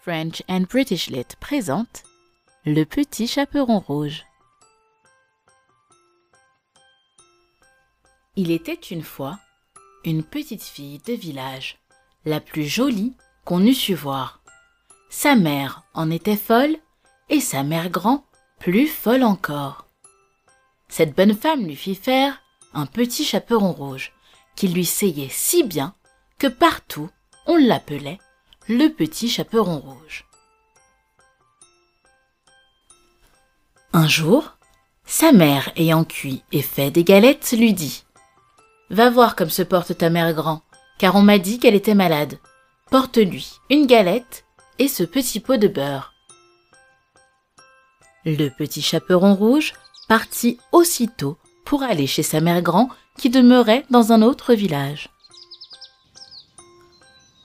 French 0.00 0.42
and 0.48 0.62
British 0.70 1.10
Lit 1.10 1.26
présente 1.40 2.04
Le 2.64 2.84
petit 2.84 3.26
chaperon 3.26 3.80
rouge. 3.80 4.24
Il 8.36 8.52
était 8.52 8.74
une 8.74 9.02
fois 9.02 9.40
une 10.04 10.22
petite 10.22 10.62
fille 10.62 11.00
de 11.04 11.12
village, 11.12 11.78
la 12.24 12.40
plus 12.40 12.64
jolie 12.64 13.16
qu'on 13.44 13.64
eût 13.66 13.74
su 13.74 13.94
voir. 13.94 14.40
Sa 15.10 15.34
mère 15.34 15.82
en 15.94 16.10
était 16.12 16.36
folle 16.36 16.76
et 17.28 17.40
sa 17.40 17.64
mère 17.64 17.90
grand 17.90 18.24
plus 18.60 18.86
folle 18.86 19.24
encore. 19.24 19.88
Cette 20.88 21.16
bonne 21.16 21.34
femme 21.34 21.66
lui 21.66 21.76
fit 21.76 21.96
faire 21.96 22.40
un 22.72 22.86
petit 22.86 23.24
chaperon 23.24 23.72
rouge 23.72 24.12
qui 24.54 24.68
lui 24.68 24.86
seyait 24.86 25.28
si 25.28 25.64
bien 25.64 25.94
que 26.38 26.46
partout 26.46 27.10
on 27.46 27.56
l'appelait 27.56 28.18
le 28.68 28.88
petit 28.88 29.30
chaperon 29.30 29.78
rouge. 29.78 30.26
Un 33.94 34.06
jour, 34.06 34.58
sa 35.06 35.32
mère 35.32 35.72
ayant 35.76 36.04
cuit 36.04 36.42
et 36.52 36.60
fait 36.60 36.90
des 36.90 37.02
galettes 37.02 37.52
lui 37.52 37.72
dit 37.72 38.04
Va 38.90 39.08
voir 39.08 39.36
comme 39.36 39.48
se 39.48 39.62
porte 39.62 39.96
ta 39.96 40.10
mère 40.10 40.34
grand, 40.34 40.62
car 40.98 41.16
on 41.16 41.22
m'a 41.22 41.38
dit 41.38 41.58
qu'elle 41.58 41.74
était 41.74 41.94
malade. 41.94 42.38
Porte-lui 42.90 43.52
une 43.70 43.86
galette 43.86 44.44
et 44.78 44.88
ce 44.88 45.02
petit 45.02 45.40
pot 45.40 45.56
de 45.56 45.68
beurre. 45.68 46.12
Le 48.26 48.50
petit 48.50 48.82
chaperon 48.82 49.34
rouge 49.34 49.72
partit 50.08 50.58
aussitôt 50.72 51.38
pour 51.64 51.82
aller 51.82 52.06
chez 52.06 52.22
sa 52.22 52.40
mère 52.40 52.60
grand 52.60 52.90
qui 53.16 53.30
demeurait 53.30 53.86
dans 53.88 54.12
un 54.12 54.20
autre 54.20 54.52
village. 54.52 55.08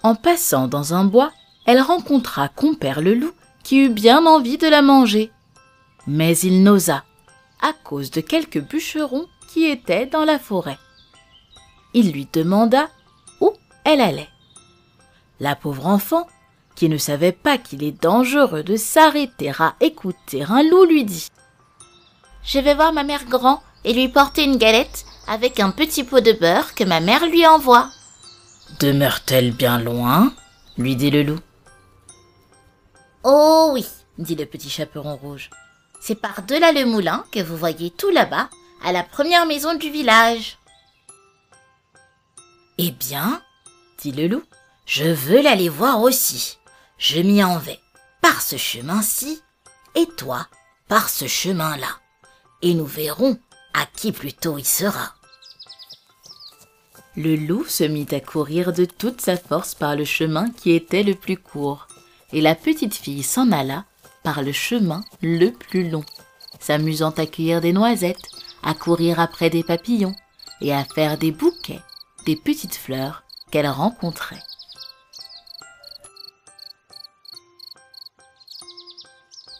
En 0.03 0.15
passant 0.15 0.67
dans 0.67 0.93
un 0.93 1.05
bois, 1.05 1.31
elle 1.65 1.81
rencontra 1.81 2.49
compère 2.49 3.01
le 3.01 3.13
loup 3.13 3.31
qui 3.63 3.79
eut 3.79 3.89
bien 3.89 4.25
envie 4.25 4.57
de 4.57 4.67
la 4.67 4.81
manger. 4.81 5.31
Mais 6.07 6.37
il 6.39 6.61
n'osa, 6.61 7.05
à 7.61 7.71
cause 7.71 8.11
de 8.11 8.19
quelques 8.19 8.61
bûcherons 8.61 9.25
qui 9.47 9.65
étaient 9.65 10.05
dans 10.05 10.25
la 10.25 10.39
forêt. 10.39 10.77
Il 11.93 12.11
lui 12.11 12.27
demanda 12.31 12.89
où 13.39 13.51
elle 13.85 14.01
allait. 14.01 14.29
La 15.39 15.55
pauvre 15.55 15.87
enfant, 15.87 16.27
qui 16.75 16.89
ne 16.89 16.97
savait 16.97 17.31
pas 17.31 17.57
qu'il 17.57 17.83
est 17.83 18.01
dangereux 18.01 18.63
de 18.63 18.75
s'arrêter 18.75 19.51
à 19.57 19.75
écouter 19.79 20.43
un 20.43 20.63
loup, 20.63 20.85
lui 20.85 21.05
dit 21.05 21.27
Je 22.43 22.59
vais 22.59 22.75
voir 22.75 22.91
ma 22.91 23.03
mère 23.03 23.25
grand 23.25 23.61
et 23.85 23.93
lui 23.93 24.09
porter 24.09 24.43
une 24.43 24.57
galette 24.57 25.05
avec 25.27 25.59
un 25.61 25.71
petit 25.71 26.03
pot 26.03 26.19
de 26.19 26.33
beurre 26.33 26.73
que 26.73 26.83
ma 26.83 26.99
mère 26.99 27.25
lui 27.27 27.47
envoie. 27.47 27.89
Demeure-t-elle 28.79 29.51
bien 29.51 29.79
loin? 29.79 30.33
lui 30.77 30.95
dit 30.95 31.11
le 31.11 31.23
loup. 31.23 31.39
Oh 33.23 33.69
oui, 33.73 33.85
dit 34.17 34.35
le 34.35 34.45
petit 34.45 34.69
chaperon 34.69 35.15
rouge. 35.15 35.49
C'est 36.01 36.15
par-delà 36.15 36.71
le 36.71 36.85
moulin 36.85 37.23
que 37.31 37.39
vous 37.39 37.55
voyez 37.55 37.91
tout 37.91 38.09
là-bas, 38.09 38.49
à 38.83 38.91
la 38.91 39.03
première 39.03 39.45
maison 39.45 39.75
du 39.75 39.89
village. 39.89 40.57
Eh 42.77 42.91
bien, 42.91 43.41
dit 43.99 44.11
le 44.11 44.27
loup, 44.27 44.43
je 44.85 45.05
veux 45.05 45.41
l'aller 45.41 45.69
voir 45.69 46.01
aussi. 46.01 46.57
Je 46.97 47.21
m'y 47.21 47.43
en 47.43 47.57
vais 47.57 47.79
par 48.21 48.41
ce 48.41 48.57
chemin-ci, 48.57 49.41
et 49.95 50.07
toi 50.17 50.47
par 50.87 51.09
ce 51.09 51.27
chemin-là, 51.27 51.99
et 52.61 52.73
nous 52.73 52.85
verrons 52.85 53.39
à 53.73 53.85
qui 53.85 54.11
plutôt 54.11 54.57
il 54.57 54.65
sera. 54.65 55.13
Le 57.15 57.35
loup 57.35 57.65
se 57.65 57.83
mit 57.83 58.07
à 58.11 58.19
courir 58.19 58.73
de 58.73 58.85
toute 58.85 59.21
sa 59.21 59.37
force 59.37 59.75
par 59.75 59.95
le 59.95 60.03
chemin 60.03 60.49
qui 60.49 60.71
était 60.71 61.03
le 61.03 61.13
plus 61.13 61.37
court, 61.37 61.87
et 62.31 62.41
la 62.41 62.55
petite 62.55 62.95
fille 62.95 63.21
s'en 63.21 63.51
alla 63.51 63.85
par 64.23 64.41
le 64.41 64.51
chemin 64.51 65.03
le 65.21 65.51
plus 65.51 65.89
long, 65.89 66.03
s'amusant 66.59 67.11
à 67.11 67.27
cueillir 67.27 67.61
des 67.61 67.71
noisettes, 67.71 68.29
à 68.63 68.73
courir 68.73 69.19
après 69.19 69.51
des 69.51 69.63
papillons, 69.63 70.15
et 70.61 70.73
à 70.73 70.83
faire 70.85 71.17
des 71.19 71.31
bouquets 71.31 71.81
des 72.25 72.35
petites 72.35 72.75
fleurs 72.75 73.23
qu'elle 73.51 73.67
rencontrait. 73.67 74.41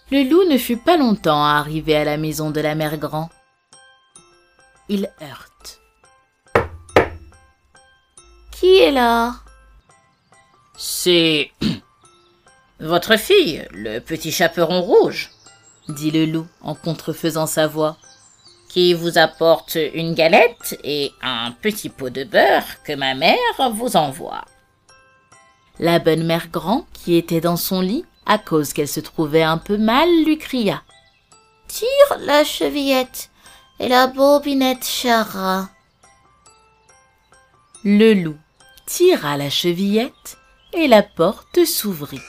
Le 0.09 0.23
loup 0.23 0.49
ne 0.49 0.57
fut 0.57 0.77
pas 0.77 0.97
longtemps 0.97 1.43
à 1.43 1.57
arriver 1.57 1.95
à 1.95 2.03
la 2.03 2.17
maison 2.17 2.51
de 2.51 2.61
la 2.61 2.73
mère 2.73 2.97
Grand. 2.97 3.29
Il 4.89 5.09
heurte. 5.21 5.52
Qui 8.63 8.77
est 8.77 8.91
là? 8.91 9.35
C'est 10.77 11.51
votre 12.79 13.17
fille, 13.17 13.67
le 13.71 13.99
petit 13.99 14.31
chaperon 14.31 14.81
rouge, 14.81 15.31
dit 15.89 16.11
le 16.11 16.25
loup 16.25 16.47
en 16.61 16.73
contrefaisant 16.73 17.45
sa 17.45 17.67
voix, 17.67 17.97
qui 18.69 18.93
vous 18.93 19.17
apporte 19.17 19.77
une 19.93 20.13
galette 20.13 20.79
et 20.85 21.11
un 21.21 21.51
petit 21.51 21.89
pot 21.89 22.09
de 22.09 22.23
beurre 22.23 22.81
que 22.85 22.93
ma 22.93 23.15
mère 23.15 23.35
vous 23.73 23.97
envoie. 23.97 24.45
La 25.77 25.99
bonne 25.99 26.23
mère 26.23 26.47
Grand, 26.47 26.85
qui 26.93 27.17
était 27.17 27.41
dans 27.41 27.57
son 27.57 27.81
lit, 27.81 28.05
à 28.25 28.37
cause 28.37 28.71
qu'elle 28.71 28.87
se 28.87 29.01
trouvait 29.01 29.43
un 29.43 29.57
peu 29.57 29.75
mal, 29.75 30.07
lui 30.23 30.37
cria. 30.37 30.83
Tire 31.67 32.17
la 32.21 32.45
chevillette 32.45 33.29
et 33.81 33.89
la 33.89 34.07
bobinette 34.07 34.85
chara. 34.85 35.67
Le 37.83 38.13
loup 38.13 38.37
tira 38.85 39.37
la 39.37 39.49
chevillette 39.49 40.37
et 40.73 40.87
la 40.87 41.03
porte 41.03 41.65
s'ouvrit. 41.65 42.21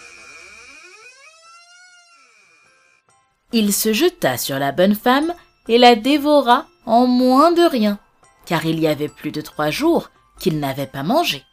Il 3.53 3.73
se 3.73 3.93
jeta 3.93 4.37
sur 4.37 4.59
la 4.59 4.73
bonne 4.73 4.95
femme 4.95 5.33
et 5.69 5.79
la 5.79 5.95
dévora 5.95 6.67
en 6.87 7.07
moins 7.07 7.53
de 7.53 7.63
rien, 7.63 7.99
car 8.47 8.67
il 8.67 8.81
y 8.81 8.87
avait 8.87 9.09
plus 9.09 9.31
de 9.31 9.41
trois 9.41 9.71
jours 9.71 10.11
qu'il 10.39 10.59
n'avait 10.59 10.87
pas 10.87 11.03
mangé. 11.03 11.45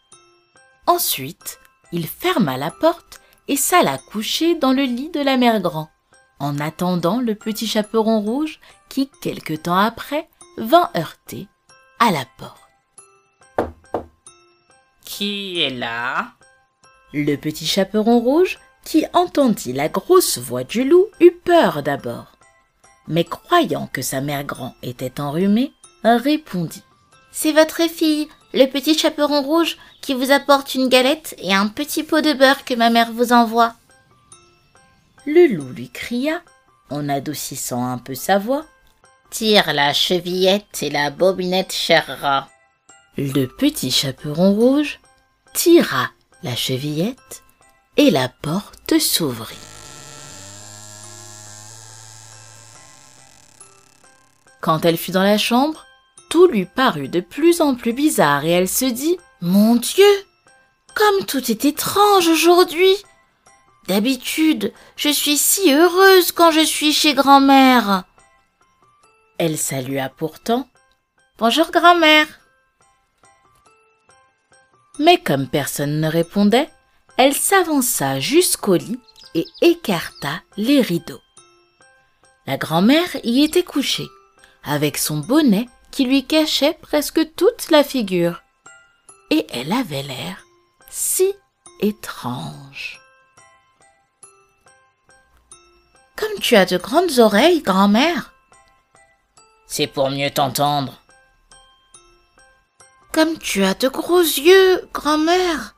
Ensuite, 0.87 1.59
il 1.91 2.07
ferma 2.07 2.57
la 2.57 2.71
porte 2.71 3.21
et 3.47 3.55
s'alla 3.55 3.97
coucher 3.97 4.55
dans 4.55 4.73
le 4.73 4.83
lit 4.83 5.09
de 5.09 5.21
la 5.21 5.37
mère 5.37 5.61
Grand, 5.61 5.89
en 6.39 6.59
attendant 6.59 7.19
le 7.19 7.35
petit 7.35 7.67
chaperon 7.67 8.19
rouge 8.21 8.59
qui, 8.89 9.09
quelque 9.21 9.53
temps 9.53 9.77
après, 9.77 10.27
vint 10.57 10.89
heurter 10.95 11.47
à 11.99 12.11
la 12.11 12.25
porte. 12.37 12.60
Qui 15.21 15.61
est 15.61 15.69
là 15.69 16.31
Le 17.13 17.35
petit 17.35 17.67
chaperon 17.67 18.17
rouge, 18.17 18.57
qui 18.83 19.05
entendit 19.13 19.71
la 19.71 19.87
grosse 19.87 20.39
voix 20.39 20.63
du 20.63 20.83
loup, 20.83 21.05
eut 21.19 21.37
peur 21.45 21.83
d'abord. 21.83 22.31
Mais 23.07 23.23
croyant 23.23 23.87
que 23.93 24.01
sa 24.01 24.19
mère 24.19 24.43
grand 24.45 24.73
était 24.81 25.21
enrhumée, 25.21 25.73
répondit. 26.03 26.81
C'est 27.31 27.51
votre 27.51 27.87
fille, 27.87 28.29
le 28.55 28.65
petit 28.65 28.97
chaperon 28.97 29.43
rouge, 29.43 29.77
qui 30.01 30.15
vous 30.15 30.31
apporte 30.31 30.73
une 30.73 30.89
galette 30.89 31.35
et 31.37 31.53
un 31.53 31.67
petit 31.67 32.01
pot 32.01 32.21
de 32.21 32.33
beurre 32.33 32.65
que 32.65 32.73
ma 32.73 32.89
mère 32.89 33.11
vous 33.11 33.31
envoie. 33.31 33.75
Le 35.27 35.55
loup 35.55 35.69
lui 35.71 35.91
cria, 35.91 36.41
en 36.89 37.07
adoucissant 37.09 37.85
un 37.85 37.99
peu 37.99 38.15
sa 38.15 38.39
voix. 38.39 38.65
Tire 39.29 39.71
la 39.71 39.93
chevillette 39.93 40.81
et 40.81 40.89
la 40.89 41.11
bobinette 41.11 41.73
chera. 41.73 42.49
Le 43.17 43.45
petit 43.45 43.91
chaperon 43.91 44.55
rouge 44.55 44.99
tira 45.53 46.09
la 46.43 46.55
chevillette 46.55 47.43
et 47.97 48.09
la 48.09 48.29
porte 48.29 48.99
s'ouvrit. 48.99 49.57
Quand 54.59 54.85
elle 54.85 54.97
fut 54.97 55.11
dans 55.11 55.23
la 55.23 55.37
chambre, 55.37 55.85
tout 56.29 56.47
lui 56.47 56.65
parut 56.65 57.09
de 57.09 57.19
plus 57.19 57.61
en 57.61 57.75
plus 57.75 57.93
bizarre 57.93 58.45
et 58.45 58.51
elle 58.51 58.69
se 58.69 58.85
dit 58.85 59.17
Mon 59.41 59.75
Dieu, 59.75 60.25
comme 60.95 61.25
tout 61.25 61.51
est 61.51 61.65
étrange 61.65 62.27
aujourd'hui. 62.27 62.95
D'habitude, 63.87 64.71
je 64.95 65.09
suis 65.09 65.37
si 65.37 65.73
heureuse 65.73 66.31
quand 66.31 66.51
je 66.51 66.63
suis 66.63 66.93
chez 66.93 67.13
grand-mère. 67.13 68.03
Elle 69.37 69.57
salua 69.57 70.09
pourtant. 70.09 70.69
Bonjour 71.39 71.71
grand-mère. 71.71 72.40
Mais 74.99 75.17
comme 75.17 75.47
personne 75.47 75.99
ne 75.99 76.07
répondait, 76.07 76.69
elle 77.17 77.33
s'avança 77.33 78.19
jusqu'au 78.19 78.75
lit 78.75 78.99
et 79.35 79.45
écarta 79.61 80.41
les 80.57 80.81
rideaux. 80.81 81.21
La 82.47 82.57
grand-mère 82.57 83.15
y 83.23 83.43
était 83.43 83.63
couchée, 83.63 84.07
avec 84.63 84.97
son 84.97 85.17
bonnet 85.17 85.67
qui 85.91 86.05
lui 86.05 86.25
cachait 86.25 86.77
presque 86.81 87.35
toute 87.35 87.69
la 87.69 87.83
figure. 87.83 88.41
Et 89.29 89.45
elle 89.51 89.71
avait 89.71 90.03
l'air 90.03 90.45
si 90.89 91.33
étrange. 91.79 92.99
Comme 96.15 96.39
tu 96.39 96.55
as 96.55 96.65
de 96.65 96.77
grandes 96.77 97.19
oreilles, 97.19 97.61
grand-mère. 97.61 98.33
C'est 99.65 99.87
pour 99.87 100.09
mieux 100.09 100.29
t'entendre. 100.29 101.00
Comme 103.13 103.37
tu 103.37 103.63
as 103.63 103.73
de 103.73 103.89
gros 103.89 104.21
yeux, 104.21 104.87
grand-mère. 104.93 105.75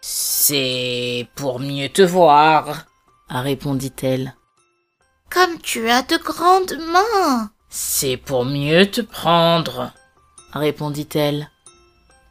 C'est 0.00 1.28
pour 1.36 1.60
mieux 1.60 1.88
te 1.88 2.02
voir, 2.02 2.84
répondit-elle. 3.28 4.34
Comme 5.30 5.60
tu 5.60 5.88
as 5.88 6.02
de 6.02 6.16
grandes 6.16 6.76
mains. 6.92 7.50
C'est 7.68 8.16
pour 8.16 8.44
mieux 8.44 8.90
te 8.90 9.00
prendre, 9.00 9.92
répondit-elle. 10.52 11.48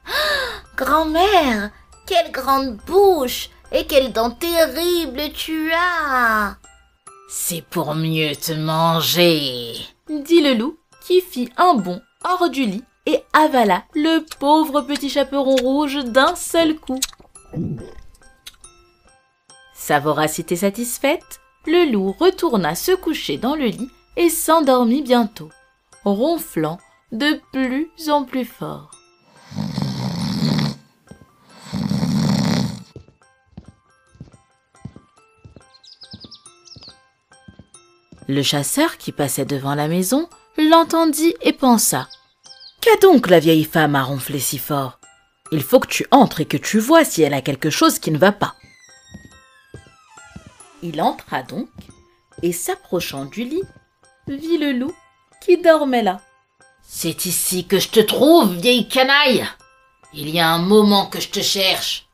Grand-mère, 0.76 1.72
quelle 2.06 2.32
grande 2.32 2.78
bouche 2.86 3.50
et 3.72 3.86
quelles 3.86 4.12
dents 4.12 4.32
terribles 4.32 5.32
tu 5.34 5.72
as. 5.72 6.58
C'est 7.30 7.64
pour 7.64 7.96
mieux 7.96 8.36
te 8.36 8.52
manger, 8.52 9.74
dit 10.10 10.42
le 10.42 10.54
loup 10.54 10.78
qui 11.06 11.22
fit 11.22 11.50
un 11.58 11.76
bond 11.76 12.02
hors 12.26 12.50
du 12.50 12.66
lit 12.66 12.84
et 13.06 13.24
avala 13.34 13.84
le 13.96 14.26
pauvre 14.40 14.82
petit 14.82 15.10
chaperon 15.10 15.56
rouge 15.56 16.04
d'un 16.06 16.36
seul 16.36 16.76
coup. 16.80 17.00
Sa 19.74 20.00
voracité 20.00 20.56
satisfaite, 20.56 21.42
le 21.66 21.92
loup 21.92 22.16
retourna 22.18 22.76
se 22.76 22.94
coucher 22.94 23.38
dans 23.38 23.56
le 23.56 23.66
lit 23.66 23.90
et 24.16 24.30
s'endormit 24.30 25.02
bientôt, 25.02 25.50
ronflant 26.06 26.78
de 27.12 27.40
plus 27.52 27.90
en 28.10 28.24
plus 28.24 28.46
fort. 28.46 28.92
Le 38.30 38.42
chasseur 38.42 38.98
qui 38.98 39.12
passait 39.12 39.46
devant 39.46 39.76
la 39.76 39.90
maison 39.90 40.30
l'entendit 40.58 41.36
et 41.42 41.52
pensa 41.52 42.08
Qu'a 42.84 42.98
donc 42.98 43.30
la 43.30 43.40
vieille 43.40 43.64
femme 43.64 43.96
à 43.96 44.04
ronfler 44.04 44.40
si 44.40 44.58
fort? 44.58 45.00
Il 45.54 45.64
faut 45.64 45.80
que 45.80 45.88
tu 45.88 46.06
entres 46.12 46.42
et 46.42 46.46
que 46.46 46.58
tu 46.58 46.80
vois 46.80 47.06
si 47.06 47.22
elle 47.22 47.34
a 47.34 47.42
quelque 47.42 47.70
chose 47.70 47.98
qui 47.98 48.12
ne 48.12 48.18
va 48.18 48.34
pas. 48.34 48.56
Il 50.82 51.02
entra 51.02 51.44
donc 51.44 51.70
et 52.42 52.52
s'approchant 52.52 53.24
du 53.24 53.46
lit, 53.46 53.64
vit 54.28 54.58
le 54.58 54.74
loup 54.74 54.94
qui 55.40 55.58
dormait 55.58 56.04
là. 56.04 56.20
C'est 56.82 57.26
ici 57.26 57.66
que 57.66 57.80
je 57.80 57.88
te 57.88 58.02
trouve, 58.02 58.54
vieille 58.54 58.90
canaille. 58.90 59.48
Il 60.14 60.30
y 60.30 60.42
a 60.42 60.50
un 60.50 60.60
moment 60.60 61.06
que 61.06 61.22
je 61.22 61.30
te 61.30 61.40
cherche. 61.40 62.10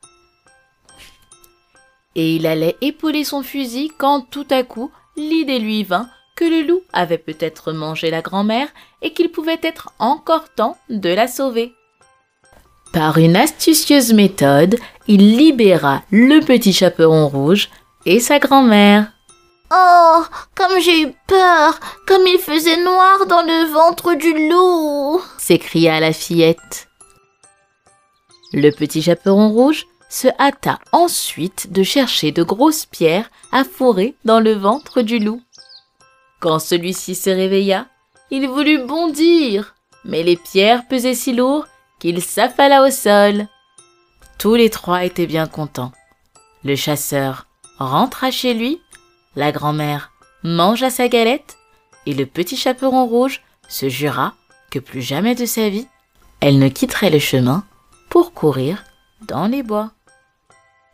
Et 2.13 2.35
il 2.35 2.45
allait 2.45 2.77
épauler 2.81 3.23
son 3.23 3.41
fusil 3.41 3.91
quand 3.97 4.21
tout 4.29 4.47
à 4.51 4.61
coup 4.61 4.91
l'idée 5.17 5.57
lui 5.57 5.83
vint 5.83 6.11
que 6.39 6.45
le 6.45 6.65
loup 6.65 6.81
avait 6.93 7.17
peut-être 7.17 7.73
mangé 7.73 8.09
la 8.09 8.21
grand-mère 8.21 8.69
et 9.01 9.11
qu'il 9.11 9.29
pouvait 9.29 9.59
être 9.61 9.91
encore 9.99 10.47
temps 10.55 10.77
de 10.89 11.09
la 11.09 11.27
sauver. 11.27 11.73
Par 12.93 13.17
une 13.17 13.35
astucieuse 13.35 14.13
méthode, 14.13 14.77
il 15.07 15.35
libéra 15.35 16.01
le 16.11 16.39
petit 16.39 16.71
chaperon 16.71 17.27
rouge 17.27 17.67
et 18.05 18.21
sa 18.21 18.39
grand-mère. 18.39 19.11
Oh, 19.69 20.23
comme 20.55 20.79
j'ai 20.79 21.01
eu 21.01 21.13
peur, 21.27 21.77
comme 22.07 22.25
il 22.25 22.39
faisait 22.39 22.81
noir 22.85 23.25
dans 23.27 23.41
le 23.41 23.65
ventre 23.73 24.13
du 24.13 24.49
loup 24.49 25.21
s'écria 25.37 25.99
la 25.99 26.13
fillette. 26.13 26.87
Le 28.53 28.71
petit 28.71 29.01
chaperon 29.01 29.49
rouge 29.49 29.85
se 30.09 30.29
hâta 30.39 30.79
ensuite 30.93 31.73
de 31.73 31.83
chercher 31.83 32.31
de 32.31 32.43
grosses 32.43 32.85
pierres 32.85 33.29
à 33.51 33.65
fourrer 33.65 34.15
dans 34.23 34.39
le 34.39 34.53
ventre 34.53 35.01
du 35.01 35.19
loup. 35.19 35.41
Quand 36.39 36.59
celui-ci 36.59 37.15
se 37.15 37.29
réveilla, 37.29 37.87
il 38.31 38.47
voulut 38.47 38.85
bondir, 38.85 39.75
mais 40.05 40.23
les 40.23 40.37
pierres 40.37 40.87
pesaient 40.87 41.15
si 41.15 41.33
lourd 41.33 41.67
qu'il 41.99 42.21
s'affala 42.21 42.83
au 42.83 42.91
sol. 42.91 43.47
Tous 44.37 44.55
les 44.55 44.69
trois 44.69 45.03
étaient 45.03 45.27
bien 45.27 45.47
contents. 45.47 45.91
Le 46.63 46.75
chasseur 46.75 47.47
rentra 47.77 48.31
chez 48.31 48.53
lui, 48.53 48.81
la 49.35 49.51
grand-mère 49.51 50.11
mangea 50.43 50.89
sa 50.89 51.09
galette, 51.09 51.57
et 52.05 52.13
le 52.13 52.25
petit 52.25 52.55
chaperon 52.55 53.05
rouge 53.05 53.41
se 53.67 53.89
jura 53.89 54.33
que 54.71 54.79
plus 54.79 55.01
jamais 55.01 55.35
de 55.35 55.45
sa 55.45 55.67
vie, 55.67 55.87
elle 56.39 56.59
ne 56.59 56.69
quitterait 56.69 57.09
le 57.09 57.19
chemin 57.19 57.65
pour 58.09 58.33
courir 58.33 58.83
dans 59.27 59.47
les 59.47 59.63
bois. 59.63 59.91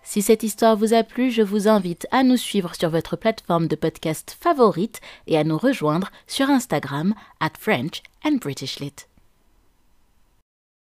Si 0.07 0.21
cette 0.21 0.43
histoire 0.43 0.77
vous 0.77 0.93
a 0.93 1.03
plu, 1.03 1.31
je 1.31 1.41
vous 1.41 1.67
invite 1.67 2.07
à 2.11 2.21
nous 2.21 2.37
suivre 2.37 2.75
sur 2.75 2.91
votre 2.91 3.15
plateforme 3.15 3.67
de 3.67 3.75
podcast 3.75 4.37
favorite 4.39 5.01
et 5.25 5.35
à 5.35 5.43
nous 5.43 5.57
rejoindre 5.57 6.11
sur 6.27 6.49
Instagram 6.49 7.15
at 7.39 7.53
French 7.59 8.03
and 8.23 8.35
British 8.35 8.79
Lit. 8.79 9.07